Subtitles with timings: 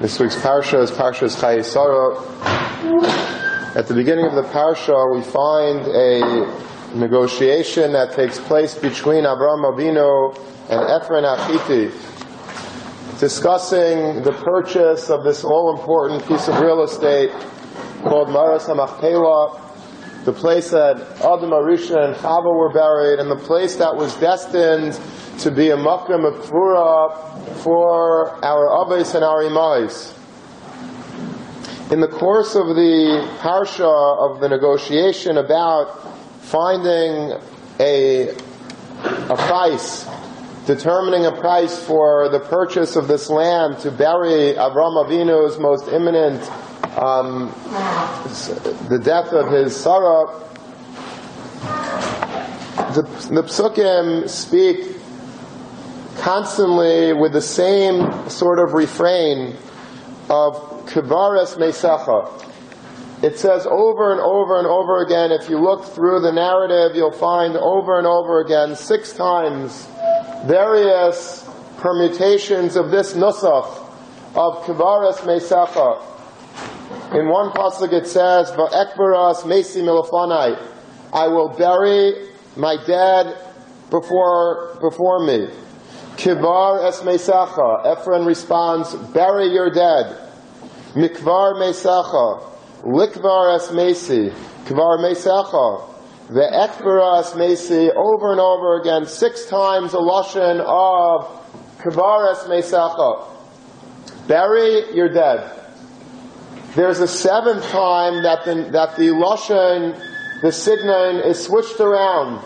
[0.00, 2.16] This week's parsha is Parshas Chayei Sarah.
[3.76, 9.60] At the beginning of the parsha, we find a negotiation that takes place between Abraham
[9.60, 10.36] Avinu
[10.70, 11.92] and Ephron Achiti,
[13.20, 17.30] discussing the purchase of this all-important piece of real estate
[18.02, 19.60] called Maras HaMachpelah,
[20.24, 24.98] the place that Adam Arisha and Chava were buried, and the place that was destined
[25.42, 30.16] to be a makam of kvura for our abbas and our imais.
[31.90, 36.08] In the course of the parsha of the negotiation about
[36.42, 37.36] finding
[37.80, 40.06] a, a price,
[40.64, 46.40] determining a price for the purchase of this land to bury Avram Avinu's most imminent,
[46.96, 47.52] um,
[48.88, 50.26] the death of his Sarah,
[52.94, 55.01] the, the psukim speak
[56.18, 59.56] constantly with the same sort of refrain
[60.28, 62.40] of kivares mesacha.
[63.22, 67.12] It says over and over and over again, if you look through the narrative, you'll
[67.12, 69.86] find over and over again, six times,
[70.46, 73.78] various permutations of this nusach
[74.34, 76.02] of kivares mesacha.
[77.14, 80.58] In one pasuk it says, "Va'ekbaras mesi milafanai,"
[81.12, 83.36] I will bury my dead
[83.90, 85.48] before before me.
[86.22, 87.84] Kivar es mesacha.
[87.84, 90.30] Ephron responds, bury your dead.
[90.94, 92.48] Mikvar mesacha.
[92.84, 94.30] Likvar es mesi.
[94.66, 95.82] Kvar mesacha.
[96.28, 97.90] The ekvara es mesi.
[97.92, 101.26] Over and over again, six times a lashon of
[101.78, 103.26] Kivar es mesacha.
[104.28, 105.58] Bury your dead.
[106.76, 110.00] There's a seventh time that the, that the lashon,
[110.40, 112.44] the signon is switched around.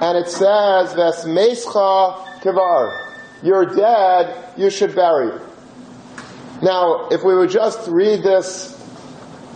[0.00, 3.07] And it says, Ves mescha kivar.
[3.42, 5.40] You're dead, you should bury.
[6.60, 8.74] Now, if we would just read this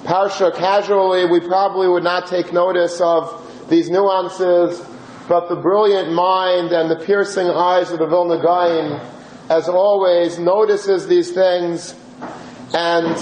[0.05, 4.80] parsha casually, we probably would not take notice of these nuances,
[5.28, 9.00] but the brilliant mind and the piercing eyes of the Vilna Gaon,
[9.50, 11.94] as always, notices these things,
[12.75, 13.16] and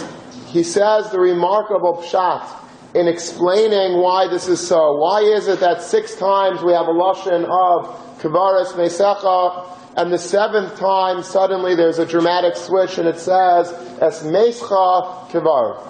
[0.48, 2.56] he says the remarkable pshat
[2.94, 4.96] in explaining why this is so.
[4.96, 10.18] Why is it that six times we have a lashon of Kavaris Mesecha, and the
[10.18, 15.86] seventh time suddenly there's a dramatic switch and it says, Es Mescha Kivar.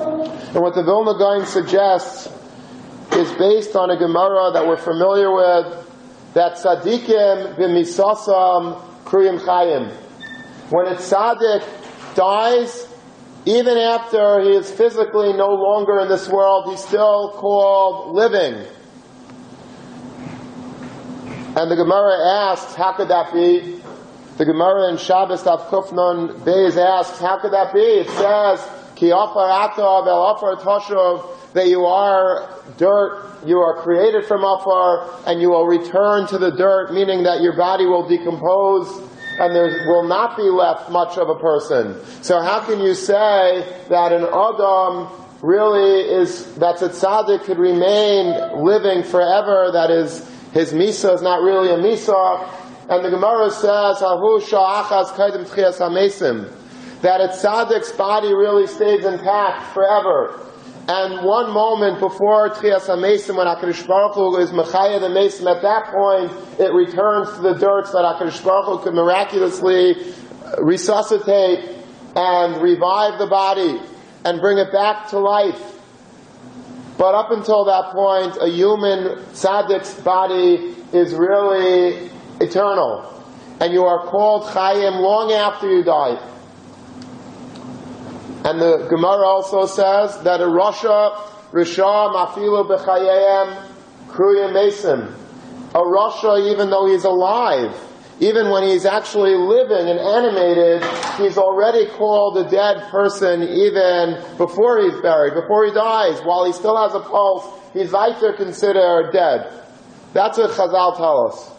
[0.00, 2.26] And what the Vilna Gaon suggests
[3.12, 5.86] is based on a Gemara that we're familiar with,
[6.34, 9.92] that Tzadikim b'misasam kriyim chayim.
[10.70, 11.64] When a tzaddik
[12.14, 12.86] dies,
[13.44, 18.64] even after he is physically no longer in this world, he's still called living.
[21.56, 22.16] And the Gemara
[22.52, 23.82] asks, how could that be?
[24.38, 27.80] The Gemara in Shabbos Tav Kufnon Beis asks, how could that be?
[27.80, 34.26] It says, Ki afar atav el afar tashuv, that you are dirt, you are created
[34.26, 38.86] from afar, and you will return to the dirt, meaning that your body will decompose,
[39.40, 41.96] and there will not be left much of a person.
[42.22, 45.08] So how can you say that an Adam
[45.42, 51.42] really is, that a tzaddik could remain living forever, that is, his misa is not
[51.42, 52.48] really a misa.
[52.88, 56.52] And the Gemara says, sha'achas tchias hamesim.
[57.02, 60.40] That a tzaddik's body really stays intact forever.
[60.88, 65.62] And one moment before Tchias HaMesim, when HaKadosh Baruch Hu is Mechaya the Mesim, at
[65.62, 69.94] that point, it returns to the dirt so that HaKadosh Baruch Hu miraculously
[70.58, 71.78] resuscitate
[72.16, 73.80] and revive the body
[74.24, 75.79] and bring it back to life.
[77.00, 82.10] But up until that point, a human tzaddik's body is really
[82.42, 83.24] eternal.
[83.58, 86.20] And you are called Chayim long after you die.
[88.44, 91.16] And the Gemara also says that a Rasha,
[91.52, 93.66] Risha, Mafilu B'chayayim,
[94.08, 95.14] Kruyim Mesim.
[95.74, 97.74] A Rasha, even though he's alive,
[98.20, 100.84] even when he's actually living and animated,
[101.16, 106.20] he's already called a dead person even before he's buried, before he dies.
[106.20, 109.50] While he still has a pulse, he's either considered dead.
[110.12, 111.50] That's what Chazal tell us.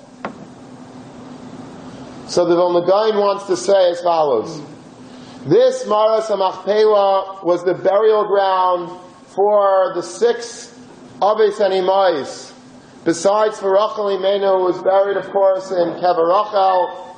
[2.32, 4.62] So the Vilna Gaon wants to say as follows.
[5.48, 10.68] This Maras HaMachpelah was the burial ground for the six
[11.24, 12.51] Aves and Imais
[13.04, 17.12] Besides for Rachel Imenu, was buried, of course, in Kever Rachel,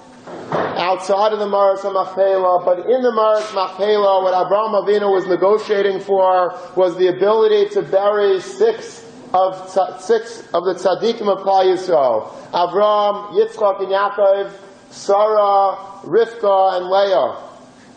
[0.79, 5.99] outside of the Maris Machpelah, but in the Maris Machpelah, what Abraham Avinu was negotiating
[5.99, 9.03] for was the ability to bury six
[9.33, 9.57] of
[9.99, 14.53] six of the tzaddikim of Klal Yisrael: Abraham, Yitzchak, and Yaakov,
[14.89, 15.75] Sarah,
[16.05, 17.35] Rivka, and Leah.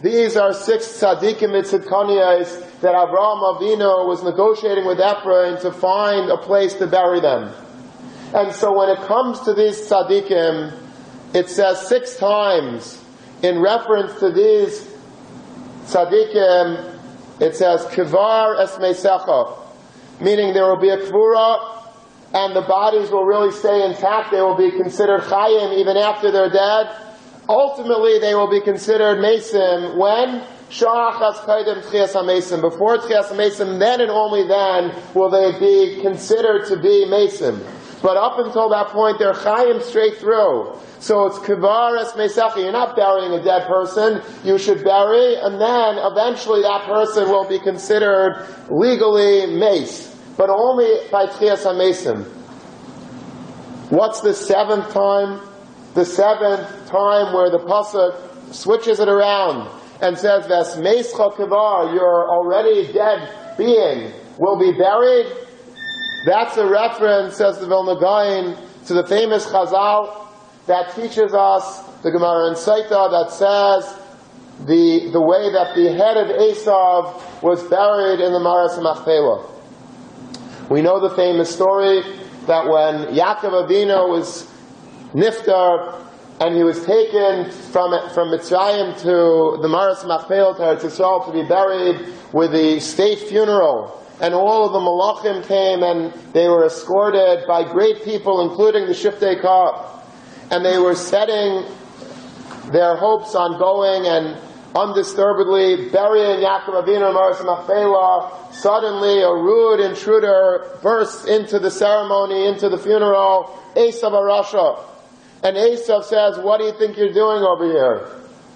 [0.02, 6.36] these are six tzaddikim mitzidkaniyas that Avraham Avinu was negotiating with Ephraim to find a
[6.36, 7.52] place to bury them.
[8.36, 10.78] And so when it comes to these tzaddikim,
[11.32, 13.02] it says six times
[13.42, 14.86] in reference to these
[15.86, 17.00] tzaddikim,
[17.40, 19.58] it says kivar esmeisecha,
[20.20, 21.82] meaning there will be a kvura
[22.34, 24.32] and the bodies will really stay intact.
[24.32, 26.94] They will be considered chayim even after they're dead.
[27.48, 32.60] Ultimately, they will be considered mason when Shachas Kaidim Tchias HaMesim.
[32.60, 37.64] Before Tchias HaMesim, then and only then will they be considered to be mason.
[38.06, 40.78] But up until that point, they're chayim straight through.
[41.00, 42.62] So it's kivaras mesechi.
[42.62, 44.22] You're not burying a dead person.
[44.44, 51.08] You should bury, and then eventually that person will be considered legally mace but only
[51.10, 52.24] by Tchias HaMesim.
[53.90, 55.40] What's the seventh time?
[55.94, 59.70] The seventh time where the Pasuk switches it around
[60.02, 65.45] and says, Ves Meischa Kivar, your already dead being will be buried.
[66.26, 70.26] That's a reference, says the Vilna Gaon, to the famous Chazal
[70.66, 73.96] that teaches us, the Gemara in Saita, that says
[74.66, 79.48] the, the way that the head of Esav was buried in the Maras Machpelah.
[80.68, 82.02] We know the famous story
[82.46, 84.50] that when Yaakov Avinu was
[85.14, 86.02] niftar
[86.40, 91.46] and he was taken from from Mitzrayim to the Maras Machpelah to Eretz to be
[91.46, 97.46] buried with the state funeral, and all of the Malachim came and they were escorted
[97.46, 100.02] by great people, including the Shiftei Kah,
[100.50, 101.64] and they were setting
[102.72, 104.38] their hopes on going and
[104.74, 108.52] undisturbedly burying Yaakov Avinu Maras Machpelah.
[108.52, 113.58] Suddenly, a rude intruder bursts into the ceremony, into the funeral.
[113.74, 114.84] Esav Arasha.
[115.42, 118.08] And Esav says, what do you think you're doing over here?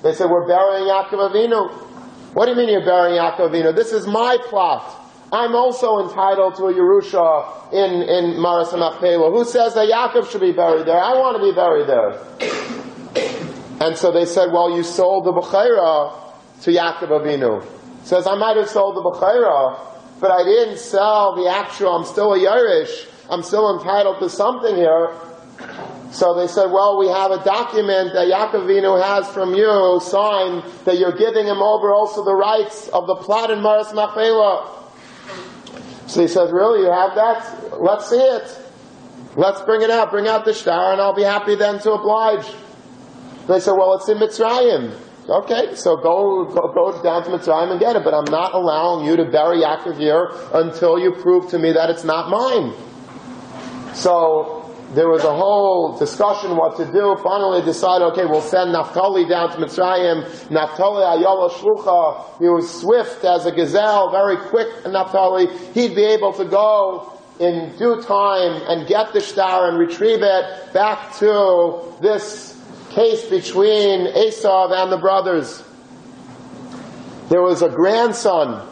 [0.02, 1.70] They said, we're burying Yaakov Avinu.
[2.34, 3.74] What do you mean you're burying Yaakov Avinu?
[3.74, 4.99] This is my plot.
[5.32, 9.30] I'm also entitled to a Yerusha in, in Maras Machpelah.
[9.30, 11.00] Who says that Yaakov should be buried there?
[11.00, 12.18] I want to be buried there.
[13.80, 16.12] And so they said, well, you sold the Bechira
[16.62, 17.64] to Yaakov Avinu.
[18.04, 19.78] Says, I might have sold the Bechira,
[20.20, 24.74] but I didn't sell the actual, I'm still a Yerush, I'm still entitled to something
[24.74, 25.14] here.
[26.10, 30.64] So they said, well, we have a document that Yaakov Avinu has from you, signed,
[30.84, 34.79] that you're giving him over also the rights of the plot in Maras Machpelah.
[36.10, 37.80] So he says, really, you have that?
[37.80, 38.58] Let's see it.
[39.36, 40.10] Let's bring it out.
[40.10, 42.44] Bring out the star, and I'll be happy then to oblige.
[43.46, 44.98] They said, well, it's in Mitzrayim.
[45.28, 49.06] Okay, so go, go, go down to Mitzrayim and get it, but I'm not allowing
[49.06, 52.74] you to bury Yaakov here until you prove to me that it's not mine.
[53.94, 54.59] So
[54.94, 57.16] there was a whole discussion what to do.
[57.22, 60.50] Finally, decided, okay, we'll send Naphtali down to Mitzrayim.
[60.50, 64.68] Naphtali Ayala Shlucha, he was swift as a gazelle, very quick.
[64.86, 70.22] Naphtali, he'd be able to go in due time and get the star and retrieve
[70.22, 72.60] it back to this
[72.90, 75.62] case between Esav and the brothers.
[77.28, 78.66] There was a grandson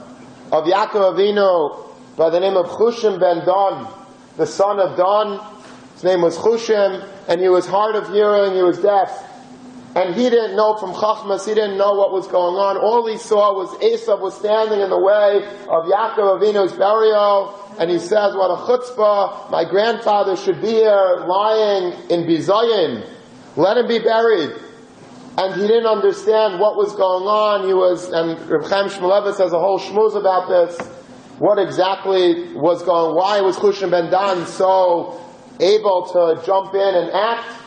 [0.51, 3.95] of Yaakov Avinu by the name of Chushim ben Don,
[4.37, 5.58] the son of Don.
[5.99, 9.11] His name was Chushim, and he was hard of hearing, he was deaf.
[9.97, 12.77] And he didn't know from Chachmas, he didn't know what was going on.
[12.77, 17.91] All he saw was Esav was standing in the way of Yaakov Avinu's burial, and
[17.91, 23.05] he says, what a chutzpah, my grandfather should be here lying in Bizayin,
[23.57, 24.55] let him be buried.
[25.37, 27.67] And he didn't understand what was going on.
[27.67, 30.79] He was, and Reb Chaim Shmulevitz has a whole shmooze about this.
[31.41, 35.25] What exactly was going, why was Chushim ben Dan so
[35.61, 37.59] able to jump in and act?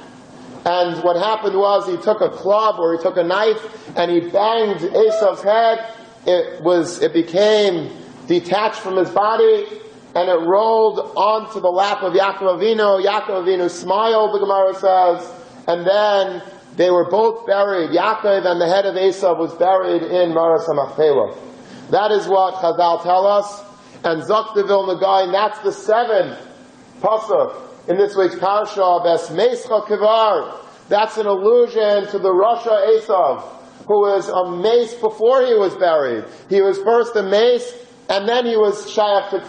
[0.66, 4.20] And what happened was he took a club or he took a knife and he
[4.20, 5.94] banged Esav's head.
[6.28, 7.92] It was, it became
[8.28, 9.66] detached from his body
[10.14, 13.04] and it rolled onto the lap of Yaakov Avinu.
[13.04, 15.32] Yaakov Avinu smiled, the Gemara says,
[15.68, 16.44] and then
[16.76, 17.90] they were both buried.
[17.90, 21.38] Yaakov and the head of Esav was buried in Maras HaMachpelah.
[21.90, 23.64] That is what Chazal tell us.
[24.04, 26.38] And Zoktavil Nagayin, that's the seventh
[27.02, 30.64] pasuk in this week's parasha of Esmeischa Kivar.
[30.88, 33.44] That's an allusion to the Rasha Esav,
[33.86, 36.24] who was a mace before he was buried.
[36.50, 37.70] He was first a mace,
[38.08, 39.40] and then he was Shaykh to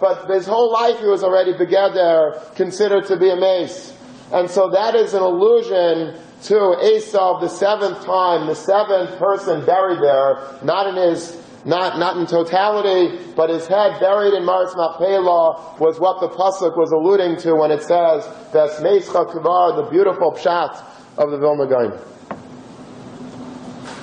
[0.00, 3.92] but his whole life he was already Begeder, considered to be a mace.
[4.32, 10.00] And so that is an allusion to Esav, the seventh time, the seventh person buried
[10.00, 15.76] there, not in his, not, not in totality, but his head buried in Maris Machpelah
[15.80, 20.32] was what the Pasuk was alluding to when it says, Ves Meischa Kivar, the beautiful
[20.32, 20.80] pshat
[21.18, 21.90] of the Vilna Gaon.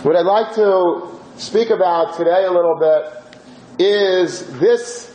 [0.03, 3.24] What I'd like to speak about today a little bit
[3.79, 5.10] is this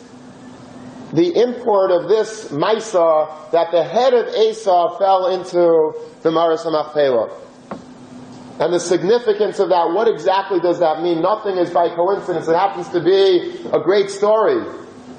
[1.13, 7.29] the import of this Maisa that the head of Esau fell into the Maris Machpelah.
[8.59, 11.21] And the significance of that, what exactly does that mean?
[11.21, 12.45] Nothing is by coincidence.
[12.47, 14.59] It happens to be a great story.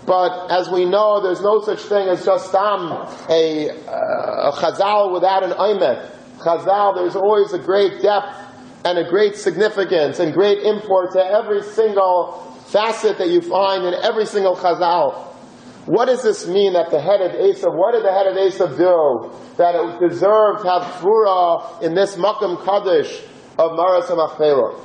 [0.06, 2.92] But as we know, there's no such thing as just um,
[3.30, 6.10] a, a chazal without an aimet.
[6.38, 8.36] Chazal, there's always a great depth
[8.84, 13.94] and a great significance and great import to every single facet that you find in
[13.94, 15.28] every single chazal.
[15.86, 18.76] What does this mean that the head of Esav, what did the head of Esav
[18.76, 23.22] do that it deserved to have Tvura in this Makam Kaddish
[23.60, 24.80] of Maras Machpelah?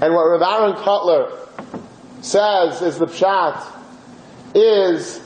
[0.00, 1.36] And what Rav Aaron Kotler
[2.22, 3.66] says is the pshat
[4.54, 5.20] is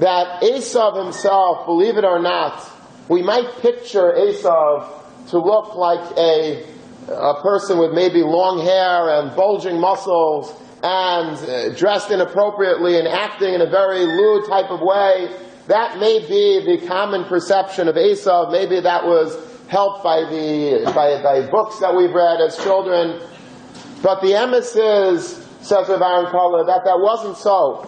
[0.00, 2.68] that Esav himself, believe it or not,
[3.08, 4.88] we might picture Esav
[5.28, 6.66] to look like a,
[7.08, 13.54] a person with maybe long hair and bulging muscles and uh, dressed inappropriately and acting
[13.54, 15.28] in a very lewd type of way,
[15.68, 18.50] that may be the common perception of Esau.
[18.50, 19.36] Maybe that was
[19.70, 23.22] helped by the by, by books that we've read as children.
[24.02, 27.86] But the emes is, says Rav Aaron Kotler, that that wasn't so.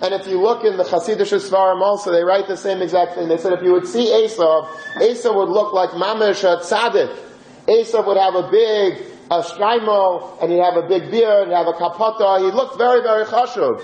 [0.00, 3.28] And if you look in the Hasidic Svarim also, they write the same exact thing.
[3.28, 4.68] They said if you would see Esau,
[5.02, 7.18] Esau would look like Mamish Tzaddik.
[7.68, 11.66] Esau would have a big a shkaimo, and he'd have a big beard, and have
[11.66, 12.40] a kapata.
[12.40, 13.82] He looked very, very chashuv.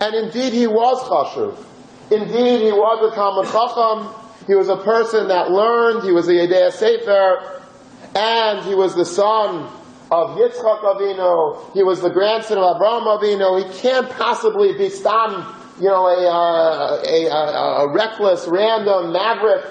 [0.00, 1.56] And indeed he was chashuv.
[2.10, 4.21] Indeed he was a Talmud Chacham.
[4.46, 6.04] He was a person that learned.
[6.04, 7.60] He was a Yedea Sefer.
[8.14, 9.70] And he was the son
[10.10, 11.72] of Yitzchak Avinu.
[11.72, 13.64] He was the grandson of Abraham Avinu.
[13.64, 15.46] He can't possibly be stam,
[15.78, 19.64] you know, a, uh, a, a, a reckless, random, maverick,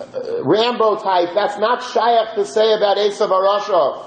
[0.00, 1.30] uh, Rambo type.
[1.34, 4.06] That's not shaykh to say about Esav Arasha.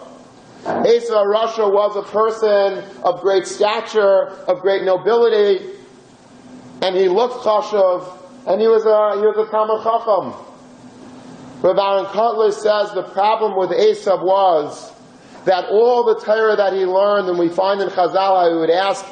[0.63, 5.71] Esav Arasha was a person of great stature, of great nobility,
[6.81, 8.07] and he looked chashav,
[8.47, 10.33] and he was a he was a Talmud Chacham.
[11.61, 14.91] Rav Aaron Kotler says the problem with Esav was
[15.45, 19.05] that all the Torah that he learned, and we find in Chazal, he would ask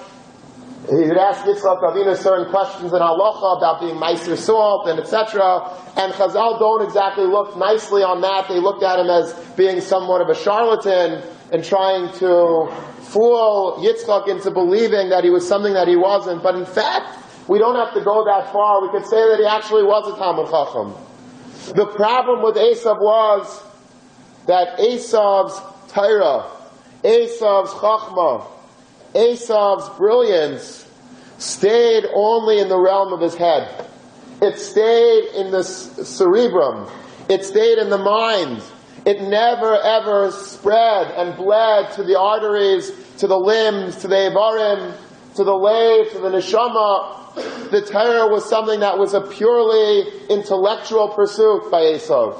[0.89, 5.61] he would ask Yitzchak Avinu certain questions in halacha about being meiser salt and etc.
[5.95, 8.47] And Chazal don't exactly look nicely on that.
[8.49, 11.21] They looked at him as being somewhat of a charlatan
[11.51, 12.67] and trying to
[13.01, 16.41] fool Yitzchak into believing that he was something that he wasn't.
[16.41, 17.20] But in fact,
[17.51, 18.81] we don't have to go that far.
[18.81, 20.95] We could say that he actually was a Talmud Chacham.
[21.75, 23.61] The problem with Esav was
[24.47, 25.59] that Esav's
[25.91, 26.49] Torah,
[27.03, 28.47] Esav's Chachma,
[29.13, 30.89] Esav's brilliance
[31.39, 33.85] stayed only in the realm of his head.
[34.41, 36.89] It stayed in the cerebrum.
[37.27, 38.63] It stayed in the mind.
[39.05, 44.95] It never ever spread and bled to the arteries, to the limbs, to the Ivarim,
[45.35, 47.69] to the lave, to the neshama.
[47.71, 52.37] The Torah was something that was a purely intellectual pursuit by Esav.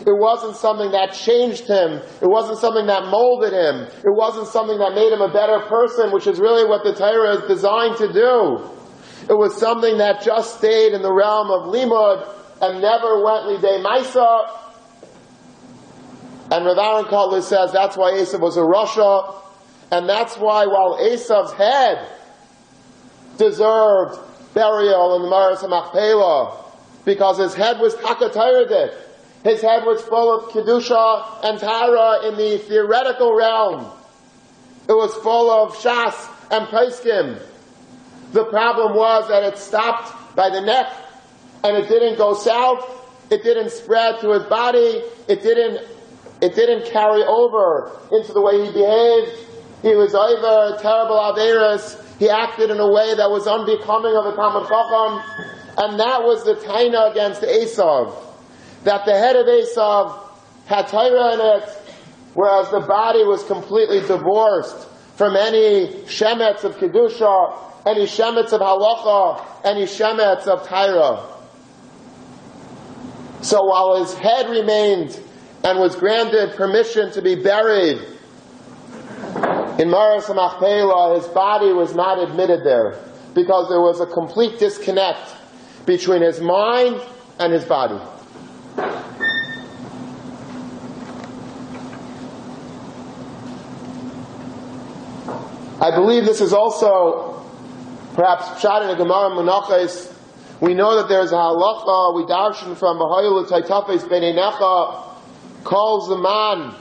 [0.00, 2.02] It wasn't something that changed him.
[2.20, 3.86] It wasn't something that molded him.
[4.04, 7.36] It wasn't something that made him a better person, which is really what the Torah
[7.36, 8.68] is designed to do.
[9.30, 12.28] It was something that just stayed in the realm of limud
[12.60, 14.62] and never went lidei maisa
[16.52, 19.40] and Rav Aaron Kotler says that's why Esav was a Rasha,
[19.90, 22.06] and that's why while Esav's head
[23.38, 24.18] deserved
[24.54, 26.58] burial in the Maris Machpelah,
[27.04, 28.94] because his head was takatayradit.
[29.44, 33.90] His head was full of Kedusha and Tara in the theoretical realm.
[34.88, 37.42] It was full of Shas and Paiskim.
[38.32, 40.92] The problem was that it stopped by the neck
[41.64, 42.86] and it didn't go south.
[43.30, 45.02] It didn't spread to his body.
[45.28, 45.88] It didn't
[46.40, 49.30] it didn't carry over into the way he behaved.
[49.82, 51.96] He was either terrible Averis.
[52.22, 55.20] He acted in a way that was unbecoming of a Talmud Chacham.
[55.76, 58.14] And that was the taina against Esav.
[58.84, 60.20] That the head of Esav
[60.66, 61.68] had Torah in it,
[62.34, 64.86] whereas the body was completely divorced
[65.16, 71.26] from any shemetz of Kedusha, any shemetz of Halacha, any shemetz of Tyra.
[73.40, 75.18] So while his head remained
[75.64, 78.11] and was granted permission to be buried
[79.82, 82.96] in Maras Machpelah, his body was not admitted there
[83.34, 85.34] because there was a complete disconnect
[85.86, 87.00] between his mind
[87.40, 88.00] and his body.
[95.80, 97.44] I believe this is also
[98.14, 100.14] perhaps shot in a Gemara Menachos.
[100.60, 106.72] We know that there's a halacha we darshan from Mahayil Taitafes Benenecha calls the man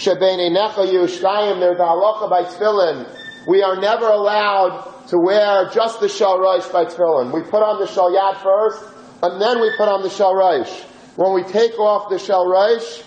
[0.00, 3.06] Shebene Necha Yerushalayim, there's a halacha by tefillin.
[3.46, 7.34] We are never allowed to wear just the Shalrosh by tefillin.
[7.34, 8.82] We put on the Shalyad first,
[9.22, 10.72] and then we put on the Shalrosh.
[11.16, 13.04] When we take off the Shalrosh,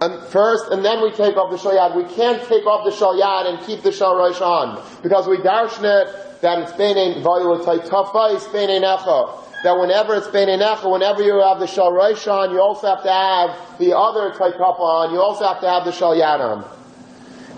[0.00, 1.96] and um, first, and then we take off the shalyad.
[1.96, 6.42] We can't take off the shalyad and keep the shalrosh on because we darshan it
[6.42, 9.45] that it's bein tafa is bein necha.
[9.66, 13.10] That whenever it's bein necha, whenever you have the shalrosh on, you also have to
[13.10, 15.12] have the other taitafa on.
[15.12, 16.64] You also have to have the shalyad on.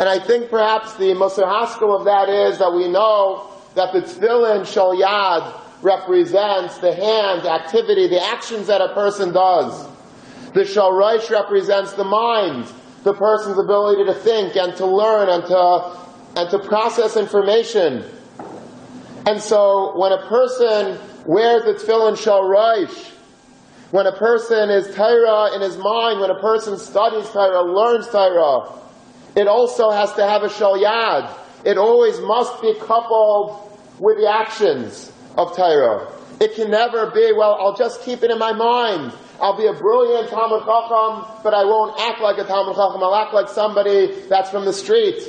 [0.01, 4.01] And I think perhaps the Musar Haskell of that is that we know that the
[4.01, 9.87] tefillin shalyad represents the hand, the activity, the actions that a person does.
[10.55, 12.73] The Shalreish represents the mind,
[13.05, 15.99] the person's ability to think and to learn and to,
[16.37, 18.03] and to process information.
[19.29, 23.11] And so when a person wears the tefillin Shalreish,
[23.91, 28.73] when a person is Torah in his mind, when a person studies Torah, learns Torah,
[29.37, 31.31] it also has to have a Shalyad.
[31.67, 36.11] It always must be coupled with the actions of Torah.
[36.41, 39.13] It can never be, well, I'll just keep it in my mind.
[39.43, 43.03] I'll be a brilliant Talmud Chacham, but I won't act like a Talmud Chacham.
[43.03, 45.21] I'll act like somebody that's from the street.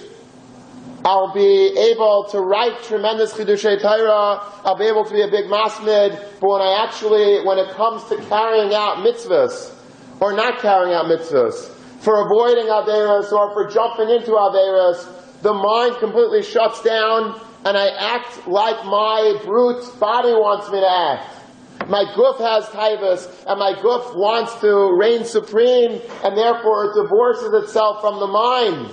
[1.06, 4.41] I'll be able to write tremendous Chidushei Torah.
[4.65, 6.12] I'll be able to be a big masmid.
[6.41, 9.74] But when I actually, when it comes to carrying out mitzvahs,
[10.20, 11.70] or not carrying out mitzvahs,
[12.01, 17.88] for avoiding Averas, or for jumping into Averas, the mind completely shuts down, and I
[17.89, 21.36] act like my brute body wants me to act.
[21.88, 27.53] My guf has taivas, and my guf wants to reign supreme, and therefore it divorces
[27.63, 28.91] itself from the mind.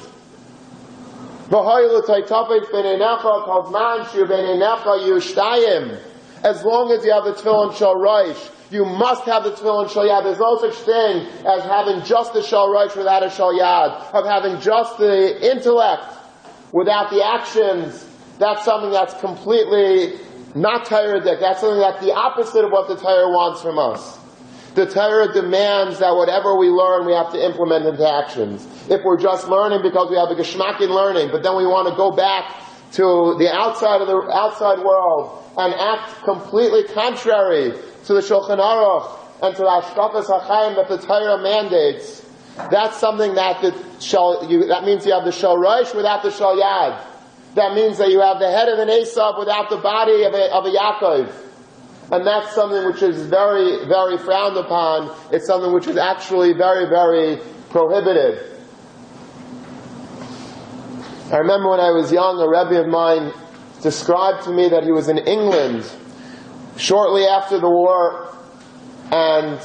[6.45, 7.97] As long as you have the tefillin shal
[8.71, 10.25] you must have the tefillin shal yad.
[10.25, 14.61] There's no such thing as having just the shal without a shal yad, of having
[14.61, 16.05] just the intellect
[16.73, 18.05] without the actions.
[18.39, 20.19] That's something that's completely
[20.57, 24.19] not Torah That's something that's the opposite of what the Torah wants from us.
[24.77, 28.61] The Torah demands that whatever we learn, we have to implement into actions.
[28.91, 31.89] If we're just learning because we have a geschmack in learning, but then we want
[31.89, 32.55] to go back
[32.93, 37.73] to the outside of the outside world and act completely contrary
[38.05, 42.21] to the Shulchan Aruch and to the Ashkafas HaChaim that the Torah mandates,
[42.71, 43.73] that's something that the
[44.47, 47.03] you, that means you have the Shal Rosh without the Shal Yad.
[47.55, 50.53] That means that you have the head of an Esav without the body of a,
[50.53, 51.46] of a Yaakov.
[52.13, 55.17] And that's something which is very, very frowned upon.
[55.33, 57.39] It's something which is actually very, very
[57.71, 58.53] prohibited.
[61.33, 63.33] I remember when I was young, a Rebbe of mine
[63.83, 65.91] described to me that he was in England
[66.77, 68.33] shortly after the war,
[69.11, 69.61] and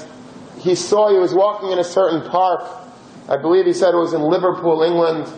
[0.58, 2.63] he saw he was walking in a certain park.
[3.30, 5.32] I believe he said it was in Liverpool, England,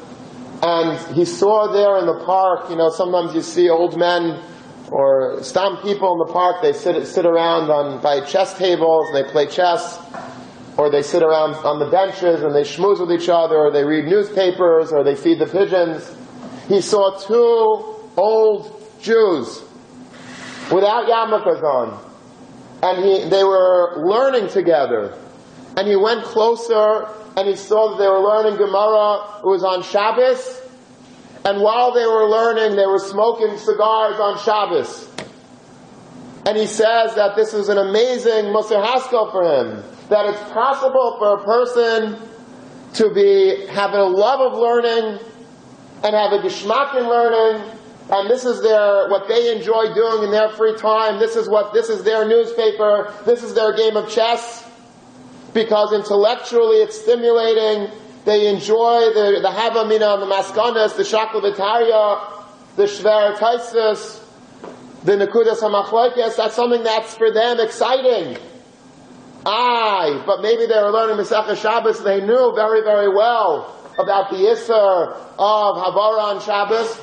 [0.61, 4.41] and he saw there in the park, you know, sometimes you see old men
[4.93, 9.15] or stam people in the park, they sit, sit around on, by chess tables and
[9.17, 9.99] they play chess,
[10.77, 13.84] or they sit around on the benches and they schmooze with each other, or they
[13.84, 16.15] read newspapers, or they feed the pigeons.
[16.67, 19.63] He saw two old Jews
[20.71, 21.99] without yarmulkes on,
[22.84, 25.17] and he, they were learning together.
[25.75, 29.39] And he went closer and he saw that they were learning Gemara.
[29.39, 30.62] It was on Shabbos.
[31.45, 35.10] And while they were learning, they were smoking cigars on Shabbos.
[36.45, 39.84] And he says that this is an amazing Musar Haskell for him.
[40.10, 42.19] That it's possible for a person
[42.93, 45.19] to be, having a love of learning
[46.03, 47.73] and have a geschmack in learning
[48.10, 51.19] and this is their what they enjoy doing in their free time.
[51.19, 53.13] This is what this is their newspaper.
[53.25, 54.69] This is their game of chess
[55.53, 57.91] because intellectually it's stimulating.
[58.25, 62.43] They enjoy the, the Havamina and the Maskanas, the Shaklavitaria,
[62.77, 64.21] the Shver Taisis,
[65.03, 66.38] the Nakudas HaMachlekes.
[66.38, 68.38] That's something that's for them exciting.
[69.45, 72.01] Aye, but maybe they were learning Masechah Shabbos.
[72.01, 76.99] They knew very, very well about the Isser of Havara on Shabbos.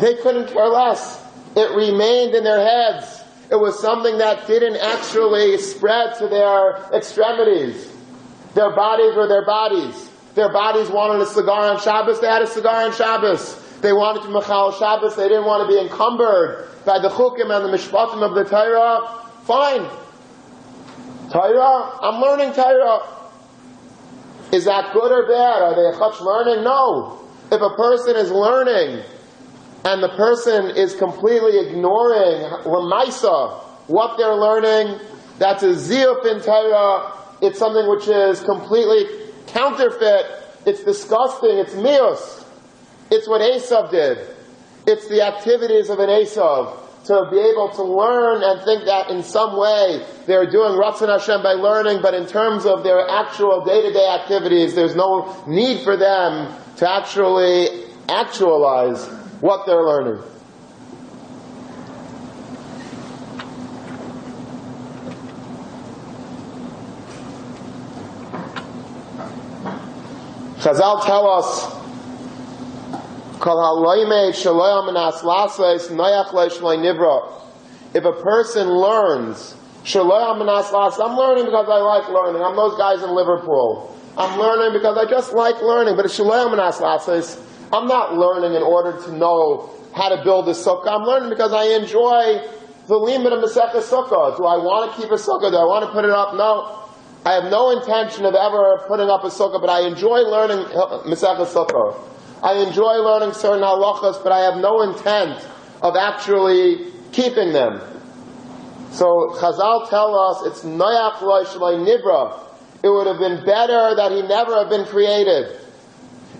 [0.00, 1.22] They couldn't care less.
[1.56, 3.22] It remained in their heads.
[3.50, 7.90] It was something that didn't actually spread to their extremities.
[8.54, 10.10] Their bodies were their bodies.
[10.36, 13.80] Their bodies wanted a cigar on Shabbos, they had a cigar on Shabbos.
[13.80, 17.64] They wanted to Machal Shabbos, they didn't want to be encumbered by the chukim and
[17.64, 19.24] the mishpatim of the Torah.
[19.44, 19.88] Fine.
[21.32, 23.00] Torah, I'm learning Torah.
[24.52, 25.62] Is that good or bad?
[25.62, 26.64] Are they a chutz learning?
[26.64, 27.18] No.
[27.50, 29.04] If a person is learning
[29.86, 35.00] and the person is completely ignoring lemaisa, what they're learning,
[35.38, 37.12] that's a ziyuf in Torah.
[37.40, 39.25] It's something which is completely
[39.56, 40.26] counterfeit
[40.66, 41.58] It's disgusting.
[41.58, 42.44] It's mius.
[43.10, 44.18] It's what Esav did.
[44.86, 49.22] It's the activities of an Esav to be able to learn and think that in
[49.22, 54.08] some way they're doing Ratzon Hashem by learning, but in terms of their actual day-to-day
[54.08, 59.06] activities, there's no need for them to actually actualize
[59.40, 60.20] what they're learning.
[70.66, 71.62] Chazal tell us,
[77.94, 79.54] if a person learns,
[79.94, 82.42] I'm learning because I like learning.
[82.42, 83.96] I'm those guys in Liverpool.
[84.18, 85.94] I'm learning because I just like learning.
[85.94, 86.10] But
[87.72, 90.88] I'm not learning in order to know how to build a sukkah.
[90.88, 92.42] I'm learning because I enjoy
[92.88, 94.36] the limit of Masechah Sukkah.
[94.36, 95.52] Do I want to keep a sukkah?
[95.52, 96.34] Do I want to put it up?
[96.34, 96.85] No.
[97.26, 100.64] I have no intention of ever putting up a sukkah, but I enjoy learning
[101.10, 101.98] Masechah Sukkah.
[102.40, 105.44] I enjoy learning certain halachas, but I have no intent
[105.82, 107.80] of actually keeping them.
[108.92, 112.38] So Chazal tell us it's noyach loy nivra.
[112.84, 115.58] It would have been better that he never have been created.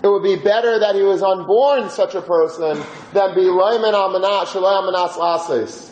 [0.01, 4.55] It would be better that he was unborn such a person than be loyman amanas
[4.55, 5.91] amanas lasis.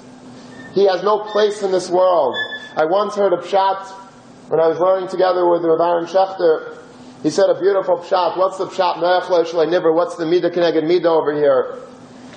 [0.73, 2.33] He has no place in this world.
[2.77, 4.04] I once heard a pshat
[4.47, 6.77] when I was learning together with Rav Aaron Schechter,
[7.23, 8.37] he said a beautiful pshat.
[8.37, 9.01] What's the pshat?
[9.01, 11.79] What's the midah connected midah over here?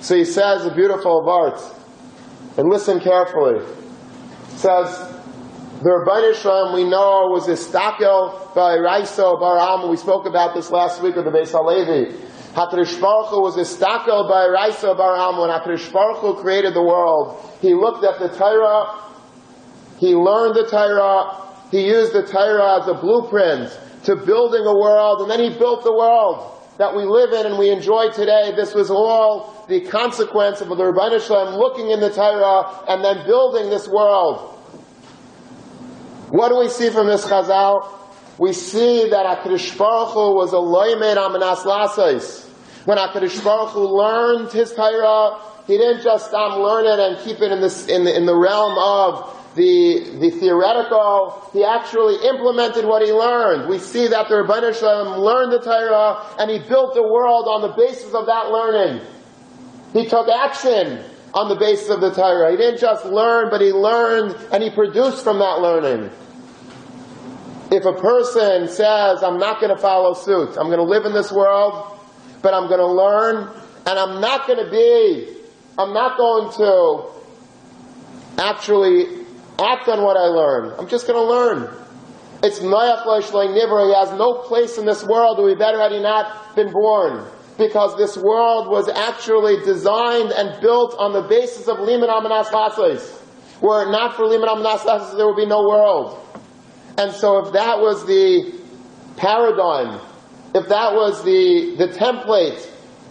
[0.01, 1.61] So he says a beautiful vart.
[2.57, 3.63] And listen carefully.
[4.49, 4.97] He says,
[5.81, 11.01] the Rabbeinu Shalom we know was Istakel by Raiso Bar We spoke about this last
[11.01, 12.17] week with the Beis Halevi.
[12.53, 18.27] Hatrish was Istakel by Raiso Bar When Hatrish created the world, he looked at the
[18.35, 19.03] Torah,
[19.99, 25.21] he learned the Torah, he used the Torah as a blueprint to building a world,
[25.21, 28.53] and then he built the world that we live in and we enjoy today.
[28.55, 33.25] This was all the consequence of the Rabbi Shalom looking in the Torah and then
[33.25, 34.55] building this world.
[36.29, 37.91] What do we see from this Chazal?
[38.37, 42.45] We see that HaKadosh Baruch Hu was a loimed amanas lasais.
[42.85, 47.51] When HaKadosh Baruch Hu learned his Torah, he didn't just learn it and keep it
[47.51, 53.01] in, this, in, the, in the realm of the, the theoretical, he actually implemented what
[53.01, 53.67] he learned.
[53.67, 57.61] We see that the Rabbi Shalom learned the Torah and he built the world on
[57.61, 59.05] the basis of that learning.
[59.91, 62.51] He took action on the basis of the Torah.
[62.51, 66.09] He didn't just learn, but he learned and he produced from that learning.
[67.69, 71.11] If a person says, I'm not going to follow suit, I'm going to live in
[71.11, 71.99] this world,
[72.41, 73.49] but I'm going to learn,
[73.85, 75.35] and I'm not going to be,
[75.77, 77.09] I'm not going to
[78.41, 79.18] actually
[79.59, 80.73] act on what I learn.
[80.79, 81.69] I'm just going to learn.
[82.41, 83.87] It's Noach Nivra.
[83.87, 85.39] He has no place in this world.
[85.39, 87.25] It would be better had he not been born.
[87.57, 93.21] Because this world was actually designed and built on the basis of Liman Amanas Hasis.
[93.61, 96.25] Were it not for Liman Amanas Hasis, there would be no world.
[96.97, 98.53] And so if that was the
[99.17, 99.99] paradigm,
[100.55, 102.65] if that was the, the template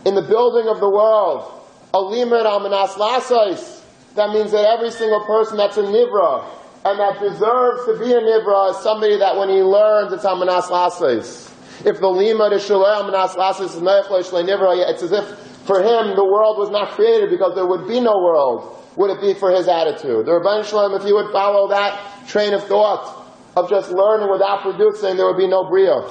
[0.06, 1.52] in the building of the world,
[1.92, 3.77] a Liman Amanas Hasis,
[4.14, 6.44] that means that every single person that's a Nivra
[6.84, 10.70] and that deserves to be a Nivra is somebody that when he learns, it's Amanas
[10.70, 11.54] Lasis.
[11.84, 15.24] If the Lima de Shalei Amanas Lasis is Nivra, it's as if
[15.66, 18.74] for him the world was not created because there would be no world.
[18.96, 20.26] Would it be for his attitude?
[20.26, 24.62] The Rabban Shalom, if he would follow that train of thought of just learning without
[24.62, 26.02] producing, there would be no Bria.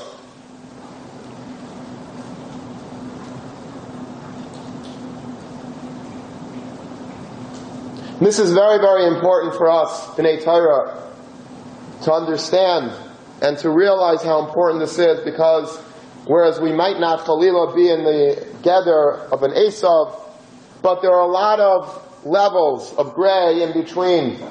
[8.20, 11.08] This is very, very important for us, B'nai Torah,
[12.02, 12.92] to understand
[13.44, 15.78] and to realize how important this is because
[16.26, 20.20] whereas we might not Khalila be in the gather of an Esav,
[20.82, 24.44] but there are a lot of levels of gray in between.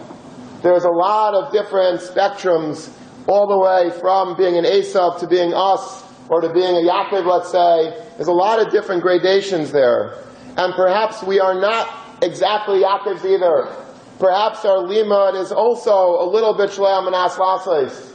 [0.62, 2.88] There's a lot of different spectrums
[3.26, 7.26] all the way from being an Esav to being us or to being a Yaakov,
[7.26, 8.00] let's say.
[8.14, 10.14] There's a lot of different gradations there.
[10.56, 13.74] And perhaps we are not exactly Yaakov's either.
[14.18, 18.12] Perhaps our limud is also a little bit shleim and aslasais.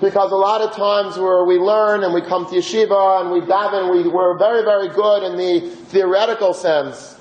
[0.00, 3.40] Because a lot of times where we learn and we come to yeshiva and we
[3.40, 7.16] daven, we, we're very, very good in the theoretical sense.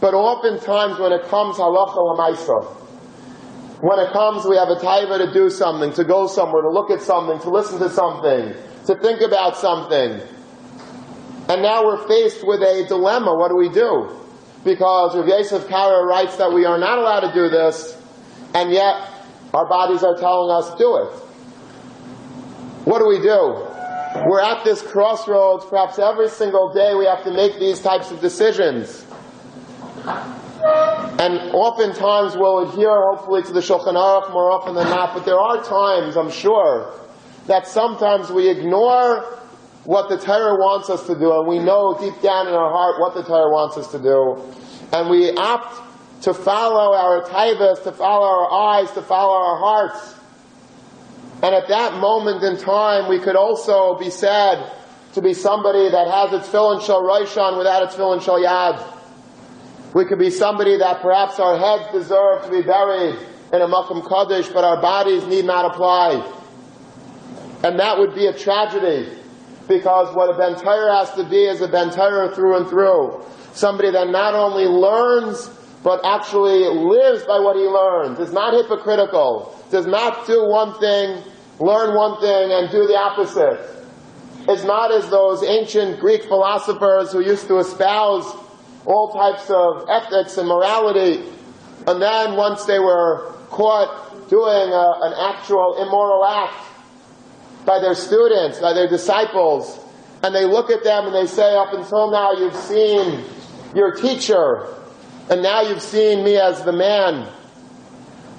[0.00, 2.66] But oftentimes when it comes halacha l'maisa,
[3.80, 6.90] when it comes we have a taiva to do something, to go somewhere, to look
[6.90, 8.54] at something, to listen to something,
[8.86, 10.20] to think about something.
[11.48, 13.34] And now we're faced with a dilemma.
[13.36, 14.25] What do we do?
[14.66, 17.96] Because Rav Yosef Karo writes that we are not allowed to do this,
[18.52, 18.96] and yet
[19.54, 21.12] our bodies are telling us do it.
[22.84, 23.64] What do we do?
[24.28, 25.64] We're at this crossroads.
[25.66, 29.06] Perhaps every single day we have to make these types of decisions.
[30.04, 35.38] And oftentimes we'll adhere, hopefully, to the Shulchan Aruch more often than not, but there
[35.38, 36.92] are times, I'm sure,
[37.46, 39.24] that sometimes we ignore
[39.86, 43.00] what the Torah wants us to do, and we know deep down in our heart
[43.00, 44.42] what the Torah wants us to do,
[44.92, 45.80] and we opt
[46.22, 50.14] to follow our taivas, to follow our eyes, to follow our hearts.
[51.42, 54.72] And at that moment in time, we could also be said
[55.14, 58.84] to be somebody that has its fill tefillin shel roishan without its tefillin shel yad.
[59.94, 63.18] We could be somebody that perhaps our heads deserve to be buried
[63.52, 66.32] in a makom kaddish, but our bodies need not apply.
[67.62, 69.16] And that would be a tragedy,
[69.68, 73.24] because what a ben Torah has to be is a ben Torah through and through.
[73.52, 75.50] Somebody that not only learns
[75.82, 81.22] but actually lives by what he learns, is not hypocritical, does not do one thing,
[81.60, 83.60] learn one thing, and do the opposite.
[84.48, 88.24] Is not as those ancient Greek philosophers who used to espouse
[88.84, 91.24] all types of ethics and morality,
[91.86, 96.65] and then once they were caught doing a, an actual immoral act
[97.66, 99.78] by their students, by their disciples,
[100.22, 103.24] and they look at them and they say, up until now you've seen
[103.74, 104.66] your teacher
[105.28, 107.28] and now you've seen me as the man.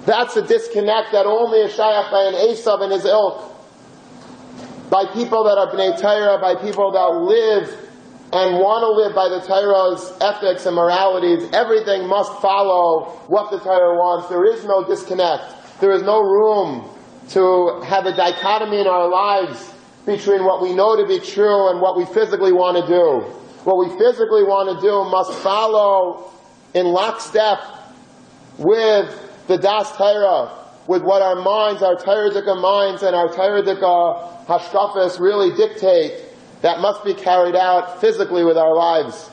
[0.06, 3.44] That's a disconnect that only is shaykh by an Esav and his ilk.
[4.88, 7.68] By people that are Bnei Torah, by people that live
[8.32, 13.58] and want to live by the Torah's ethics and moralities, everything must follow what the
[13.58, 14.28] Torah wants.
[14.28, 15.80] There is no disconnect.
[15.80, 16.88] There is no room
[17.30, 19.72] to have a dichotomy in our lives
[20.06, 23.20] between what we know to be true and what we physically want to do.
[23.64, 26.32] What we physically want to do must follow
[26.74, 27.58] in lockstep
[28.56, 29.14] with
[29.46, 30.50] the Das Torah,
[30.86, 33.62] with what our minds, our Torah minds and our Torah
[34.46, 36.24] hashkafas really dictate,
[36.62, 39.30] that must be carried out physically with our lives.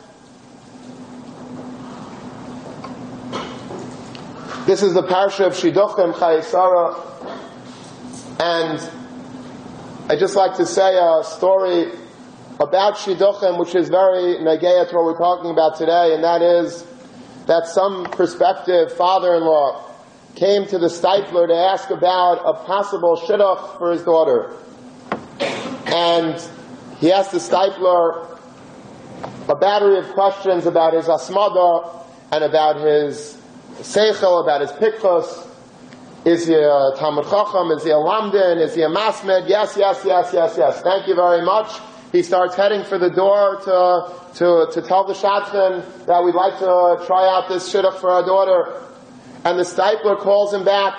[4.65, 7.14] This is the parsha of Shidduchim Chayesara,
[8.39, 8.91] and
[10.09, 11.91] I just like to say a story
[12.59, 16.85] about Shidduchim, which is very negayah to what we're talking about today, and that is
[17.47, 19.83] that some prospective father-in-law
[20.35, 24.53] came to the Steipler to ask about a possible shidduch for his daughter.
[25.85, 26.41] And
[26.99, 28.37] he asked the Steipler
[29.47, 33.37] a battery of questions about his asmada and about his
[33.77, 35.47] seichel, about his pikchus.
[36.25, 37.71] Is he a Talmud Chacham?
[37.71, 38.59] Is he a Lamdin?
[38.59, 39.47] Is he a Masmed?
[39.47, 40.81] Yes, yes, yes, yes, yes.
[40.81, 41.69] Thank you very much
[42.15, 46.57] he starts heading for the door to, to, to tell the shadchan that we'd like
[46.59, 48.81] to try out this shidduch for our daughter.
[49.43, 50.97] And the Steipler calls him back,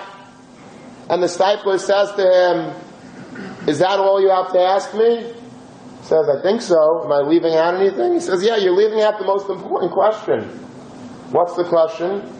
[1.09, 5.23] and the Steipler says to him, is that all you have to ask me?
[5.23, 7.03] He says, I think so.
[7.03, 8.13] Am I leaving out anything?
[8.13, 10.43] He says, yeah, you're leaving out the most important question.
[11.31, 12.31] What's the question?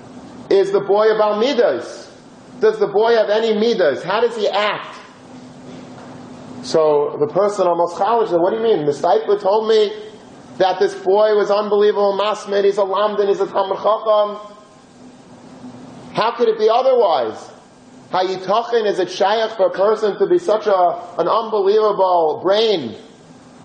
[0.50, 2.15] Is the boy about midas?
[2.59, 4.03] Does the boy have any midas?
[4.03, 4.99] How does he act?
[6.63, 8.85] So the person almost challenged him, what do you mean?
[8.85, 9.93] The Steipler told me
[10.57, 14.55] that this boy was unbelievable masmid, he's a lamdin, he's a Talmud Chacham.
[16.13, 17.51] How could it be otherwise?
[18.11, 22.97] Hayitachin is it shaykh for a person to be such a, an unbelievable brain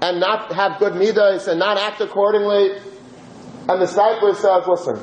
[0.03, 2.77] and not have good midas and not act accordingly?
[3.69, 5.01] And the Steipler says, listen,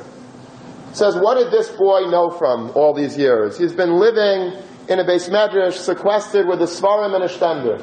[0.92, 3.56] says, what did this boy know from all these years?
[3.58, 7.80] He's been living in a base medrash sequestered with a svarim and a stender.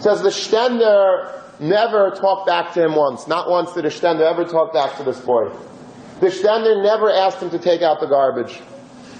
[0.00, 3.26] says the stender never talked back to him once.
[3.26, 5.50] Not once did a stender ever talk back to this boy.
[6.20, 8.60] The stender never asked him to take out the garbage.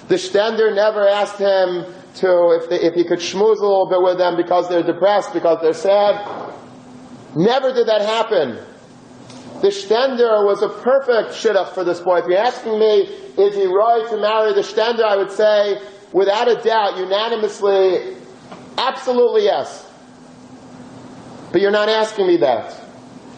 [0.07, 4.01] The stender never asked him to, if, they, if he could schmooze a little bit
[4.01, 6.55] with them because they're depressed, because they're sad.
[7.35, 8.59] Never did that happen.
[9.61, 12.19] The stender was a perfect shidduch for this boy.
[12.19, 13.01] If you're asking me,
[13.37, 15.81] is he right to marry the stender, I would say,
[16.13, 18.15] without a doubt, unanimously,
[18.77, 19.85] absolutely yes.
[21.51, 22.79] But you're not asking me that.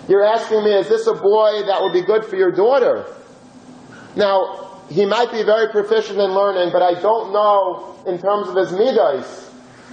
[0.08, 3.06] You're asking me, is this a boy that would be good for your daughter?
[4.16, 8.56] Now, he might be very proficient in learning, but I don't know in terms of
[8.58, 9.50] his midas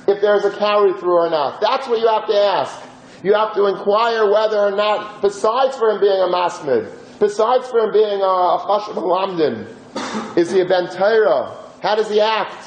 [0.08, 1.60] if there's a carry through or not.
[1.60, 2.87] That's what you have to ask.
[3.22, 7.80] You have to inquire whether or not, besides for him being a masmid, besides for
[7.80, 12.64] him being a, a chashav lamdin, is he a ben How does he act?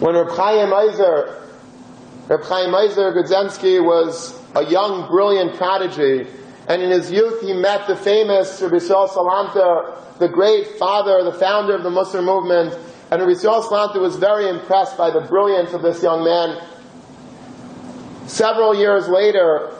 [0.00, 1.48] When Reb Chaim Ozer,
[2.28, 6.26] Reb Chaim was a young, brilliant prodigy,
[6.68, 11.32] and in his youth he met the famous Rabbi Yisrael Salanter, the great father, the
[11.32, 12.74] founder of the Mussar movement,
[13.10, 16.60] and Rabbi Yisrael Salanter was very impressed by the brilliance of this young man.
[18.26, 19.70] Several years later,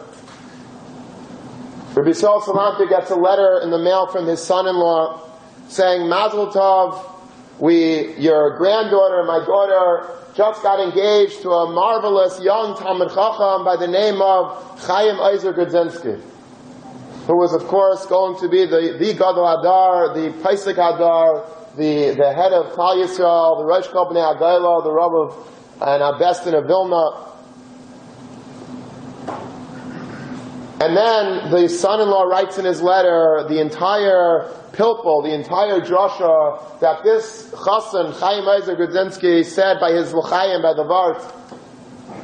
[1.95, 5.31] Rabbi Saul Salanter gets a letter in the mail from his son-in-law
[5.69, 7.11] saying, Mazel Tov,
[7.59, 13.77] we, your granddaughter, my daughter, just got engaged to a marvelous young Talmud Chacham by
[13.77, 16.21] the name of Chaim Ozer Grodzinski,
[17.27, 22.15] who was, of course, going to be the, the Gadol Hadar, the Paisik Hadar, the,
[22.15, 26.67] the head of Klal Yisrael, the Rosh Kol Bnei the Rav of and Abestin of
[26.67, 27.34] Vilna.
[30.85, 37.03] And then the son-in-law writes in his letter the entire pilpul, the entire drasha that
[37.03, 41.25] this chassan, Chaim Ozer Grodzinski, said by his l'chaim, by the Vart,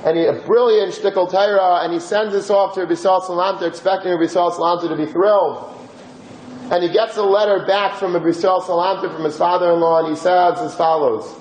[0.04, 4.12] and he, a brilliant shtickle Torah, and he sends this off to Rabbi Salanter, expecting
[4.12, 5.74] Rabbi Salanter to be thrilled.
[6.70, 10.58] And he gets a letter back from Rabbi Salanter from his father-in-law, and he says
[10.58, 11.34] as follows.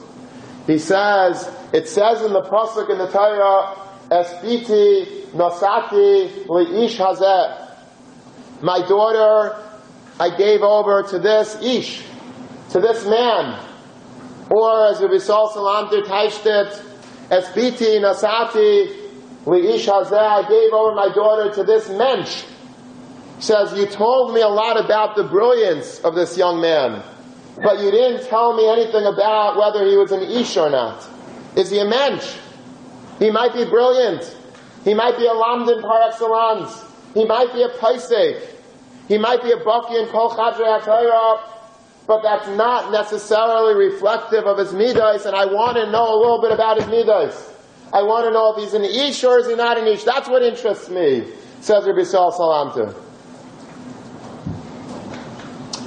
[0.67, 3.75] He says, it says in the pasuk in the Torah,
[4.09, 7.67] Espiti nosati li'ish hazeh.
[8.61, 9.55] My daughter,
[10.19, 12.03] I gave over to this ish,
[12.71, 13.63] to this man.
[14.49, 16.81] Or as Rabbi Saul Salanter taished it,
[17.29, 18.97] Espiti nosati
[19.45, 20.13] li'ish hazeh.
[20.13, 22.45] I gave over my daughter to this mensch.
[23.37, 27.01] Says, you told me a lot about the brilliance of this young man,
[27.63, 31.07] but you didn't tell me anything about whether he was an ish or not.
[31.55, 32.35] Is he a mensch?
[33.19, 34.35] He might be brilliant.
[34.83, 36.85] He might be a lamdin par excellence.
[37.13, 38.47] He might be a paisek.
[39.07, 40.29] He might be a baki and kol
[42.07, 46.41] but that's not necessarily reflective of his midas, and I want to know a little
[46.41, 47.53] bit about his midas.
[47.93, 50.03] I want to know if he's an ish or is he not an ish.
[50.03, 52.95] That's what interests me, says Rabbi Saul Salanter.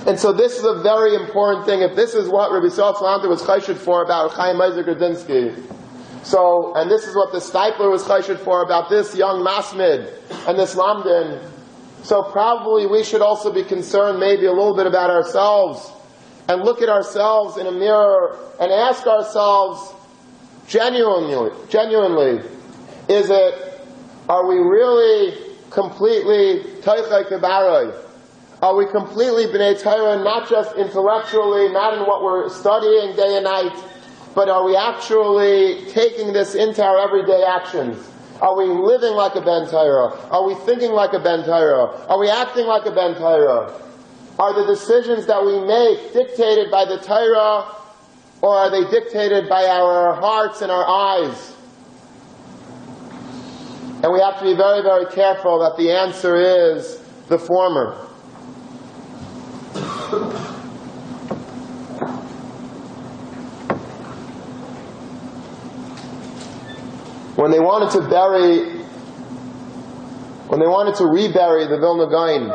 [0.07, 1.83] And so this is a very important thing.
[1.83, 5.61] If this is what Rabbi Saul Salanter was chayshid for about Chaim Ozer Grodzinski,
[6.23, 10.13] so, and this is what the Steipler was chayshid for about this young Masmid
[10.47, 11.49] and this Lamdin.
[12.05, 15.91] So probably we should also be concerned maybe a little bit about ourselves
[16.49, 19.93] and look at ourselves in a mirror and ask ourselves
[20.69, 22.49] genuinely, genuinely,
[23.09, 23.81] is it,
[24.29, 25.37] are we really
[25.71, 27.99] completely teichai kebaroi?
[28.63, 33.45] Are we completely b'nei Torah, not just intellectually, not in what we're studying day and
[33.45, 33.73] night,
[34.35, 38.09] but are we actually taking this into our everyday actions?
[38.41, 40.19] Are we living like a Ben Torah?
[40.31, 42.07] Are we thinking like a Ben Torah?
[42.09, 43.81] Are we acting like a Ben Torah?
[44.39, 47.77] Are the decisions that we make dictated by the Torah,
[48.41, 51.55] or are they dictated by our hearts and our eyes?
[54.03, 58.09] And we have to be very, very careful that the answer is the former.
[67.43, 68.79] When they wanted to bury,
[70.47, 72.47] when they wanted to rebury the Vilna Gaon,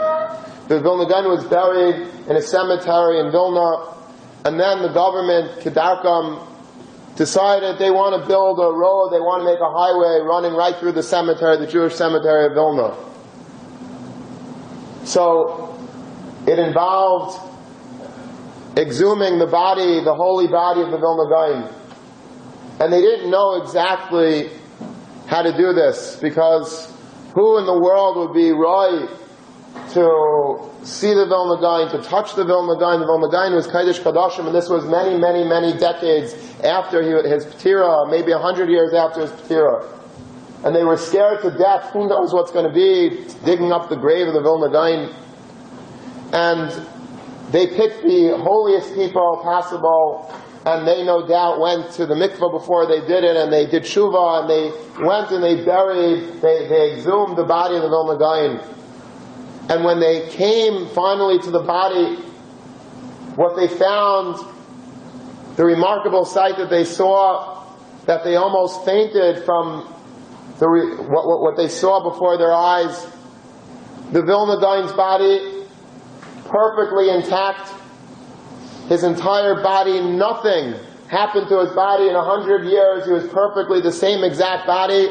[0.69, 4.00] the Vilna Gaon was buried in a cemetery in Vilna,
[4.45, 6.39] and then the government, Kedarkam,
[7.17, 10.80] decided they want to build a road, they want to make a highway running right
[10.80, 12.95] through the cemetery, the Jewish cemetery of Vilna.
[15.04, 15.76] So,
[16.47, 17.36] it involved
[18.78, 21.76] exhuming the body, the holy body of the Vilna Gaon.
[22.80, 24.52] And they didn't know exactly
[25.27, 26.91] how to do this because
[27.33, 29.07] who in the world would be right
[29.91, 32.99] to see the Vilna Gaon, to touch the Vilna Gaon?
[32.99, 37.29] The Vilna Gaon was Kaddish Kadashim, and this was many, many, many decades after he,
[37.29, 39.85] his Ptira, maybe a hundred years after his Ptira.
[40.63, 41.91] And they were scared to death.
[41.91, 45.13] Who knows what's going to be digging up the grave of the Vilna Gaon?
[46.33, 46.87] And
[47.51, 50.33] they picked the holiest people possible
[50.67, 53.84] and they no doubt went to the mikveh before they did it, and they did
[53.84, 58.19] shuvah, and they went and they buried, they, they exhumed the body of the Vilna
[58.19, 58.60] Gaon.
[59.69, 62.17] And when they came finally to the body,
[63.36, 64.45] what they found,
[65.56, 67.65] the remarkable sight that they saw,
[68.06, 69.87] that they almost fainted from
[70.60, 73.08] the, what, what, what they saw before their eyes,
[74.12, 75.63] the Vilna Gaon's body,
[76.44, 77.71] perfectly intact,
[78.88, 80.75] his entire body, nothing
[81.10, 83.06] happened to his body in a hundred years.
[83.06, 85.08] He was perfectly the same exact body.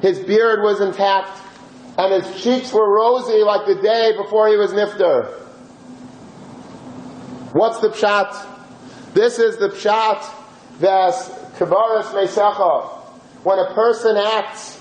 [0.00, 1.30] His beard was intact,
[1.98, 5.26] and his cheeks were rosy like the day before he was nifter.
[7.52, 8.48] What's the pshat?
[9.12, 10.24] This is the pshat
[10.80, 12.88] that's kavaris mesecha.
[13.44, 14.80] When a person acts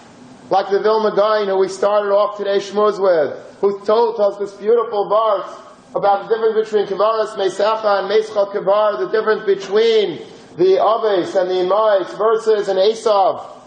[0.50, 4.54] like the Vilna Gaon who we started off today shmuz with, who told us this
[4.54, 10.20] beautiful verse, about the difference between Kivaras Mesacha and Mescha Kivar, the difference between
[10.58, 13.58] the Aves and the Imais versus an Esav.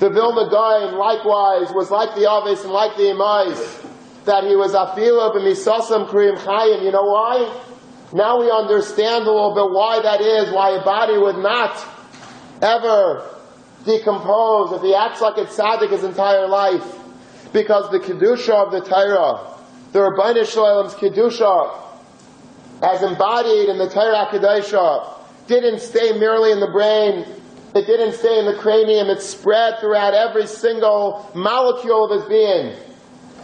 [0.00, 3.84] The Vilna Gaon likewise was like the Aves and like the Imais,
[4.24, 6.82] that he was Afila b'misasam kriyim chayim.
[6.82, 7.62] You know why?
[8.12, 11.76] Now we understand a little bit why that is, why a body would not
[12.60, 13.28] ever
[13.84, 16.98] decompose if he acts like a tzaddik his entire life.
[17.52, 19.53] Because the Kedusha of the Torah,
[19.94, 21.80] the Rabbeinu Shalom's Kedusha,
[22.82, 25.08] as embodied in the Torah Kedusha,
[25.46, 27.24] didn't stay merely in the brain,
[27.76, 32.74] it didn't stay in the cranium, it spread throughout every single molecule of his being.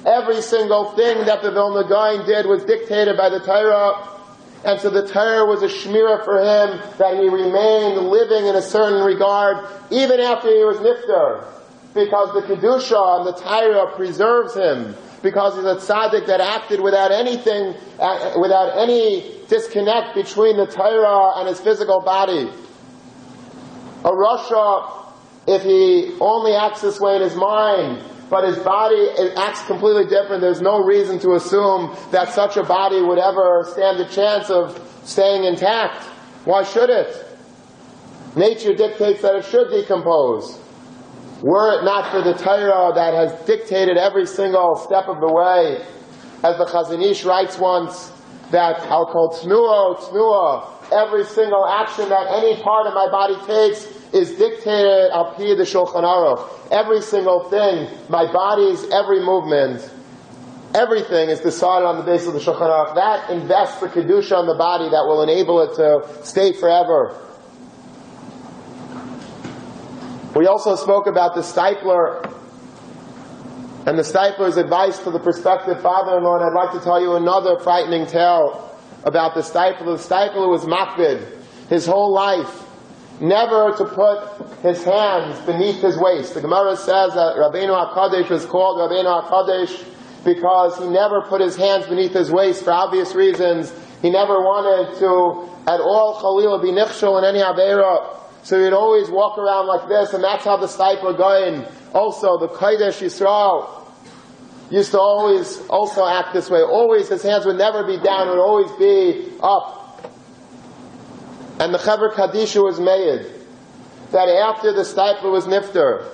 [0.05, 4.09] Every single thing that the Vilna Gaon did was dictated by the Torah,
[4.65, 8.63] and so the Torah was a shmirah for him that he remained living in a
[8.63, 11.45] certain regard even after he was nifter.
[11.95, 14.97] Because the Kedusha and the Torah preserves him.
[15.23, 21.39] Because he's a tzaddik that acted without anything, uh, without any disconnect between the Torah
[21.39, 22.49] and his physical body.
[24.05, 25.13] A Rasha,
[25.47, 30.41] if he only acts this way in his mind, but his body acts completely different.
[30.41, 34.81] There's no reason to assume that such a body would ever stand a chance of
[35.05, 36.05] staying intact.
[36.45, 37.27] Why should it?
[38.37, 40.59] Nature dictates that it should decompose.
[41.43, 45.83] Were it not for the Torah that has dictated every single step of the way,
[46.45, 48.13] as the Chazon Ish writes once,
[48.51, 53.87] that I'll call tnuah, tnuah, every single action that any part of my body takes
[54.13, 56.47] is dictated al pi the Shulchan Aruch.
[56.71, 59.89] Every single thing, my body's every movement,
[60.75, 62.95] everything is decided on the basis of the Shulchan Aruch.
[62.97, 67.17] That invests the kedusha on the body that will enable it to stay forever.
[70.35, 72.25] We also spoke about the Steipler
[73.87, 77.59] and the Steipler's advice to the prospective father-in-law, and I'd like to tell you another
[77.59, 79.99] frightening tale about the Steipler.
[79.99, 81.37] The Steipler was makbid
[81.69, 82.65] his whole life
[83.21, 86.35] never to put his hands beneath his waist.
[86.35, 89.85] The Gemara says that Rabbeinu HaKadosh was called Rabbeinu HaKadosh
[90.25, 93.73] because he never put his hands beneath his waist for obvious reasons.
[94.01, 98.20] He never wanted to at all Khalil be nichshel in any Aveira.
[98.43, 101.67] So he'd always walk around like this, and that's how the Steipler going.
[101.93, 103.81] Also, the Kodesh Yisrael
[104.71, 106.63] used to always also act this way.
[106.63, 109.77] Always, his hands would never be down, would always be up.
[111.59, 113.27] And the Chevra Kadisha was made
[114.13, 116.07] that after the Steipler was nifter,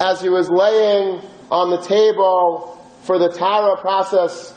[0.00, 1.20] as he was laying
[1.50, 4.54] on the table for the Tara process,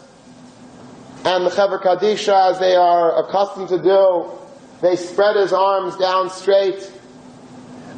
[1.26, 4.32] and the Chevra Kadisha, as they are accustomed to do,
[4.82, 6.90] they spread his arms down straight,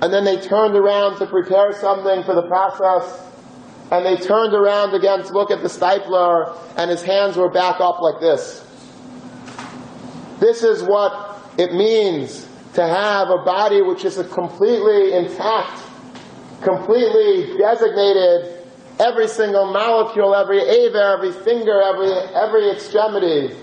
[0.01, 3.27] and then they turned around to prepare something for the process,
[3.91, 7.79] and they turned around again to look at the Steipler, and his hands were back
[7.79, 8.65] up like this.
[10.39, 15.83] This is what it means to have a body which is completely intact,
[16.63, 18.57] completely designated,
[18.99, 23.55] every single molecule, every ava, every finger, every, every extremity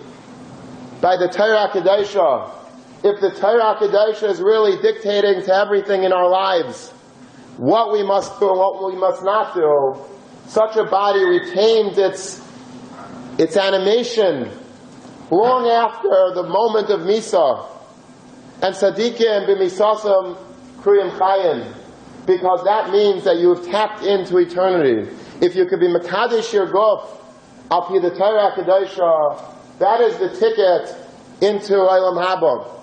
[1.00, 2.57] by the Torah Kedosha.
[3.04, 6.90] If the Torah Kedosha is really dictating to everything in our lives,
[7.56, 9.96] what we must do and what we must not do,
[10.46, 12.40] such a body retains its,
[13.38, 14.50] its animation
[15.30, 17.66] long after the moment of Misa
[18.62, 20.36] and tzaddikim b'misasam
[20.78, 21.74] kriyim chayim,
[22.26, 25.08] because that means that you have tapped into eternity.
[25.40, 27.08] If you could be makadesh your guf
[27.70, 30.96] al pi the Torah Kedosha, uh, that is the ticket
[31.40, 32.77] into Olam Haba.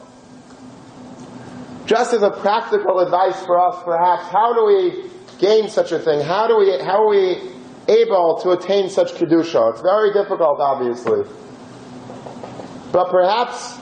[1.85, 6.21] Just as a practical advice for us, perhaps, how do we gain such a thing?
[6.21, 7.51] How do we, how are we
[7.87, 9.71] able to attain such kedusha?
[9.71, 11.23] It's very difficult, obviously.
[12.91, 13.77] But perhaps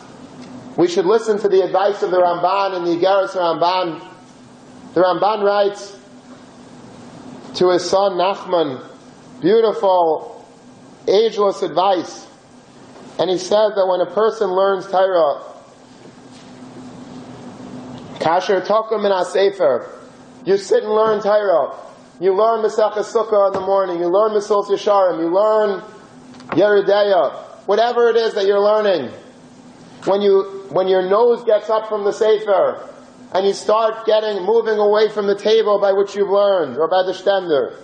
[0.77, 4.05] we should listen to the advice of the Ramban and the Igeris Ramban.
[4.93, 5.97] The Ramban writes
[7.55, 8.83] to his son Nachman,
[9.39, 10.45] beautiful,
[11.07, 12.27] ageless advice.
[13.19, 15.52] And he says that when a person learns Torah,
[18.23, 19.99] Kasher Tokum in Sefer,
[20.45, 21.77] you sit and learn Torah.
[22.19, 23.99] You learn Masach Sukkah in the morning.
[23.99, 25.19] You learn Masil Yesharim.
[25.19, 25.81] You learn
[26.57, 27.67] Yoreh De'ah.
[27.67, 29.11] Whatever it is that you're learning
[30.05, 32.89] when you when your nose gets up from the sefer
[33.33, 37.03] and you start getting moving away from the table by which you've learned or by
[37.03, 37.77] the stender.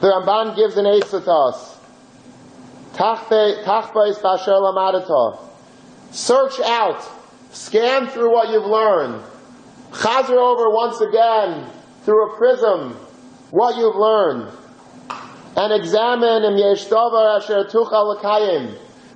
[0.00, 1.78] The Ramban gives an ace to us.
[6.12, 7.19] Search out,
[7.52, 9.22] scan through what you've learned,
[9.92, 11.70] chazer over once again
[12.04, 12.96] through a prism
[13.50, 14.48] what you've learned,
[15.56, 16.44] and examine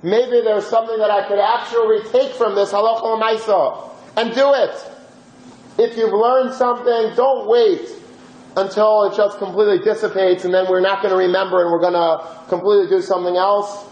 [0.03, 4.91] maybe there's something that I could actually take from this halacha and do it.
[5.77, 7.89] If you've learned something, don't wait
[8.57, 11.93] until it just completely dissipates and then we're not going to remember and we're going
[11.93, 13.85] to completely do something else.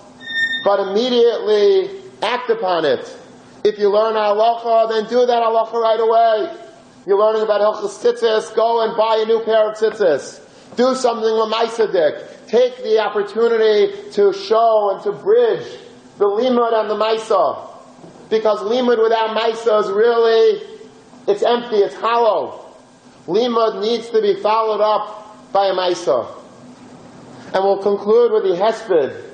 [0.64, 3.18] But immediately act upon it.
[3.64, 6.58] If you learn halacha, then do that halacha right away.
[7.06, 10.42] You're learning about Hilchas Tzitzis, go and buy a new pair of tzitzis.
[10.76, 12.48] Do something Lamaisadik.
[12.48, 15.66] Take the opportunity to show and to bridge
[16.18, 17.70] the limud and the maisa.
[18.30, 20.62] Because limud without maisa is really,
[21.28, 22.66] it's empty, it's hollow.
[23.28, 26.28] Limud needs to be followed up by a maisa.
[27.54, 29.33] And we'll conclude with the hesped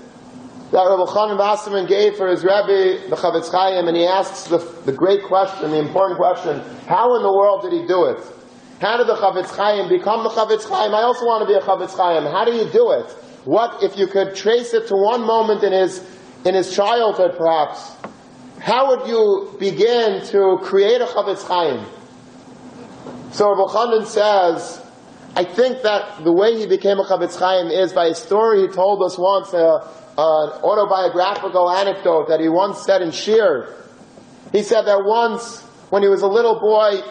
[0.71, 4.59] that Rabbi Chanan Wasserman gave for his Rebbe, the Chafetz Chaim, and he asks the,
[4.85, 8.19] the great question, the important question, how in the world did he do it?
[8.79, 10.93] How did the Chafetz Chaim become the Chafetz Chaim?
[10.93, 12.23] I also want to be a Chafetz Chaim.
[12.31, 13.09] How do you do it?
[13.45, 16.05] What, if you could trace it to one moment in his,
[16.45, 17.91] in his childhood perhaps,
[18.59, 21.85] how would you begin to create a Chafetz Chaim?
[23.31, 24.85] So Rabbi Chanan says,
[25.35, 28.67] I think that the way he became a Chafetz Chaim is by a story he
[28.67, 29.87] told us once, uh,
[30.19, 33.73] an autobiographical anecdote that he once said in Shir.
[34.51, 35.61] He said that once,
[35.91, 37.01] when he was a little boy,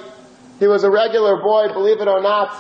[0.59, 2.53] he was a regular boy, believe it or not,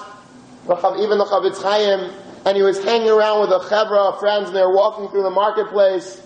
[0.64, 2.12] even the Chafetz Chaim,
[2.46, 5.22] and he was hanging around with a chevra of friends, and they were walking through
[5.22, 6.22] the marketplace,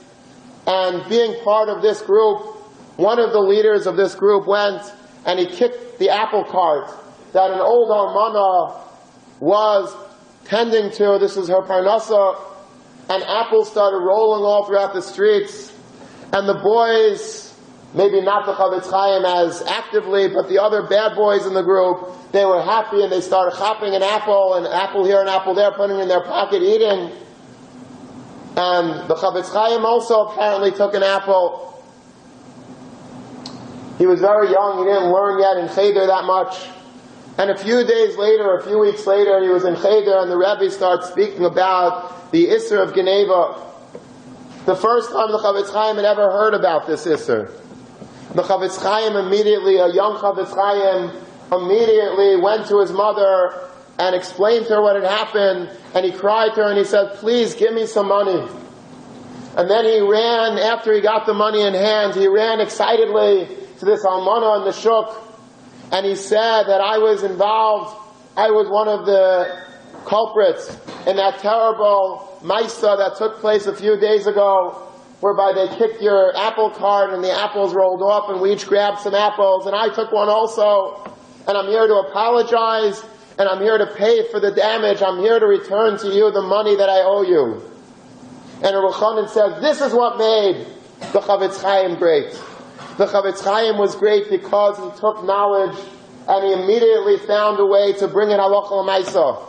[0.67, 2.43] and being part of this group,
[2.97, 4.83] one of the leaders of this group went
[5.25, 6.91] and he kicked the apple cart
[7.33, 8.81] that an old almana
[9.41, 9.95] was
[10.45, 11.19] tending to.
[11.19, 12.39] This is her parnasa,
[13.09, 15.73] and apples started rolling all throughout the streets,
[16.33, 17.55] and the boys,
[17.95, 22.09] maybe not the Chafetz Chaim as actively, but the other bad boys in the group,
[22.33, 25.73] they were happy and they started hopping an apple, and apple here and apple there,
[25.73, 27.11] putting in their pocket, eating.
[28.57, 31.83] And the Chafetz Chaim also apparently took an apple.
[33.99, 36.69] He was very young, he didn't learn yet in Cheder that much.
[37.39, 40.37] And a few days later, a few weeks later, he was in Cheder and the
[40.37, 43.71] Rebbe starts speaking about the Isser of Geneivah.
[44.67, 47.51] The first time the Chafetz Chaim had ever heard about this Isser.
[48.35, 51.11] The Chafetz Chaim immediately, a young Chafetz Chaim,
[51.53, 53.69] immediately went to his mother
[53.99, 57.15] and explained to her what had happened, and he cried to her and he said,
[57.15, 58.47] please give me some money.
[59.57, 63.85] And then he ran, after he got the money in hand, he ran excitedly to
[63.85, 65.22] this almana in the shuk,
[65.93, 67.95] and he said that I was involved,
[68.37, 69.63] I was one of the
[70.07, 70.69] culprits
[71.07, 74.89] in that terrible Maisa that took place a few days ago,
[75.21, 79.01] whereby they kicked your apple cart and the apples rolled off and we each grabbed
[79.01, 81.15] some apples and I took one also.
[81.47, 83.05] And I'm here to apologize
[83.39, 85.03] and I'm here to pay for the damage.
[85.03, 87.71] I'm here to return to you the money that I owe you.
[88.63, 90.67] And Rabbi Chanan says, this is what made
[91.13, 92.33] the Chafetz Chaim great.
[92.99, 95.79] The Chafetz Chaim was great because he took knowledge
[96.29, 99.49] and he immediately found a way to bring in halacha l'maisa.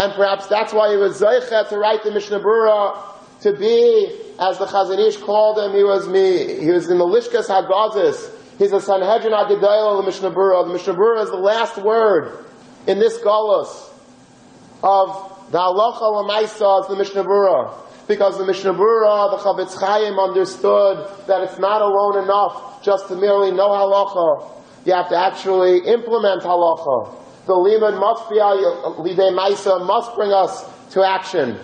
[0.00, 3.00] And perhaps that's why he was zeicha to write the Mishnah Berurah
[3.42, 7.04] to be, as the Chazon Ish called him, he was me, he was in the
[7.04, 8.34] Lishkas Hagazis.
[8.58, 10.66] He's a Sanhedrin Agedayel of the Mishnah Berurah.
[10.66, 12.44] The Mishnah Berurah is the last word
[12.88, 13.88] in this galus
[14.82, 17.74] of the halacha l'maisa is the Mishnah Berurah
[18.06, 23.16] because the Mishnah Berurah, the Chafetz Chaim understood that it's not alone enough just to
[23.16, 24.50] merely know halacha.
[24.84, 27.14] You have to actually implement halacha.
[27.46, 31.58] The limud must be lidei maisa, must bring us to action.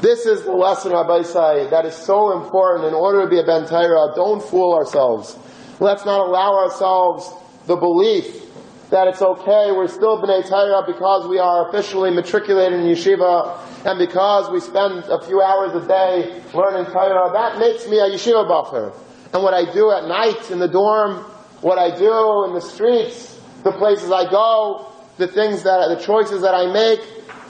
[0.00, 3.44] This is the lesson, Rabbi Say, that is so important in order to be a
[3.44, 3.66] Ben.
[3.66, 5.36] Don't fool ourselves.
[5.80, 7.30] Let's not allow ourselves
[7.66, 8.45] the belief
[8.90, 13.98] that it's okay, we're still B'nai Torah because we are officially matriculated in yeshiva, and
[13.98, 18.46] because we spend a few hours a day learning Torah, that makes me a yeshiva
[18.46, 18.92] buffer.
[19.32, 21.24] And what I do at night in the dorm,
[21.62, 24.86] what I do in the streets, the places I go,
[25.18, 27.00] the things that, the choices that I make,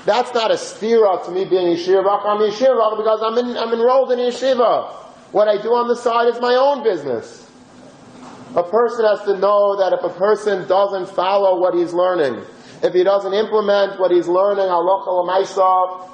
[0.06, 2.26] that's not a stira to me being yeshiva bacher.
[2.26, 4.90] I'm yeshiva bacher because I'm, in, I'm enrolled in yeshiva.
[5.32, 7.45] What I do on the side is my own business.
[8.54, 12.44] A person has to know that if a person doesn't follow what he's learning,
[12.82, 16.10] if he doesn't implement what he's learning, halacha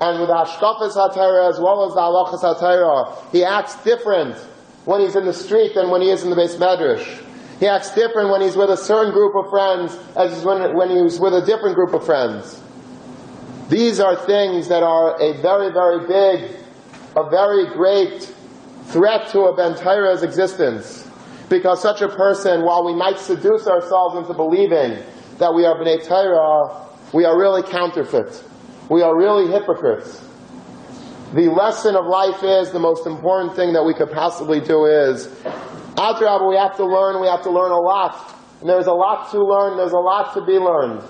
[0.00, 4.36] and with hashkafas hatayra as well as the halachas hatayra, he acts different
[4.84, 7.22] when he's in the street than when he is in the base medrash.
[7.60, 11.20] He acts different when he's with a certain group of friends as when, when he's
[11.20, 12.60] with a different group of friends.
[13.68, 16.56] These are things that are a very, very big,
[17.16, 18.34] a very great
[18.86, 21.01] threat to a Ben Torah's existence.
[21.52, 25.04] Because such a person, while we might seduce ourselves into believing
[25.36, 28.42] that we are B'nai Torah, we are really counterfeit.
[28.88, 30.26] We are really hypocrites.
[31.34, 35.26] The lesson of life is, the most important thing that we could possibly do is,
[36.00, 38.34] Adrab, we have to learn, we have to learn a lot.
[38.60, 41.02] And there's a lot to learn, there's a lot to be learned.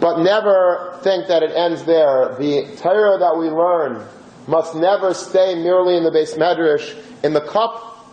[0.00, 2.36] But never think that it ends there.
[2.38, 4.08] The Torah that we learn
[4.48, 6.96] must never stay merely in the base medrash.
[7.22, 8.04] In the cup,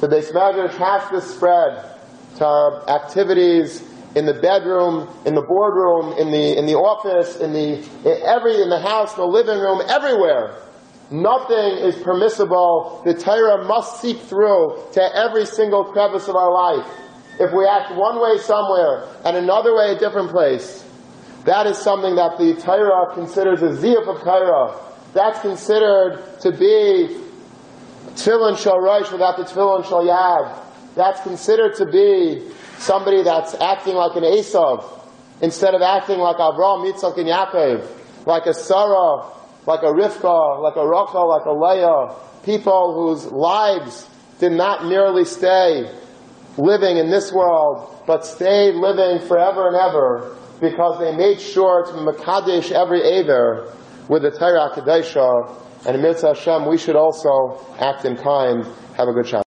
[0.00, 1.98] the base medrash has to spread
[2.36, 3.82] to activities
[4.14, 8.60] in the bedroom, in the boardroom, in the in the office, in the in every
[8.60, 10.54] in the house, the living room, everywhere.
[11.10, 13.00] Nothing is permissible.
[13.04, 16.86] The Torah must seep through to every single crevice of our life.
[17.40, 20.84] If we act one way somewhere and another way a different place,
[21.44, 24.78] that is something that the Torah considers a ziyuf of Torah.
[25.14, 27.27] That's considered to be
[28.18, 30.58] tefillin shal rosh without the tefillin shal yad.
[30.94, 32.42] That's considered to be
[32.78, 34.84] somebody that's acting like an Esav
[35.40, 39.30] instead of acting like Avraham, Yitzchak, and Yaakov, like a Sarah,
[39.66, 44.08] like a Rivka, like a Rachel, like a Leah, people whose lives
[44.40, 45.90] did not merely stay
[46.56, 51.92] living in this world, but stayed living forever and ever because they made sure to
[51.92, 53.72] Makadish every Aver
[54.08, 55.54] with the Torah Kadesha.
[55.86, 58.64] And Mitzvah Hashem, we should also act in kind.
[58.96, 59.36] Have a good Shabbat.